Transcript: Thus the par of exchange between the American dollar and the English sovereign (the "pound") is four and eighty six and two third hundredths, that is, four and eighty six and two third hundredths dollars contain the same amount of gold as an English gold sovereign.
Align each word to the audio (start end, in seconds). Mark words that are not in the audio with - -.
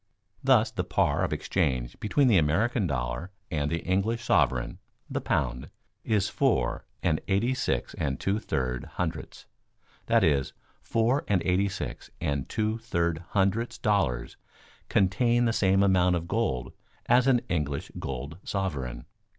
Thus 0.43 0.71
the 0.71 0.83
par 0.83 1.23
of 1.23 1.31
exchange 1.31 1.95
between 1.99 2.27
the 2.27 2.39
American 2.39 2.87
dollar 2.87 3.29
and 3.51 3.69
the 3.69 3.83
English 3.83 4.23
sovereign 4.23 4.79
(the 5.07 5.21
"pound") 5.21 5.69
is 6.03 6.27
four 6.27 6.85
and 7.03 7.21
eighty 7.27 7.53
six 7.53 7.93
and 7.93 8.19
two 8.19 8.39
third 8.39 8.85
hundredths, 8.95 9.45
that 10.07 10.23
is, 10.23 10.53
four 10.81 11.23
and 11.27 11.43
eighty 11.45 11.69
six 11.69 12.09
and 12.19 12.49
two 12.49 12.79
third 12.79 13.19
hundredths 13.37 13.77
dollars 13.77 14.37
contain 14.89 15.45
the 15.45 15.53
same 15.53 15.83
amount 15.83 16.15
of 16.15 16.27
gold 16.27 16.73
as 17.05 17.27
an 17.27 17.41
English 17.47 17.91
gold 17.99 18.39
sovereign. 18.43 19.05